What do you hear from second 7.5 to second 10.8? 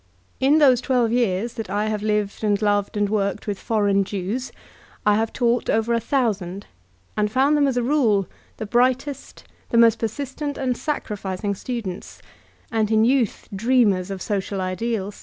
them, as a rule, the brightest, the most persistent and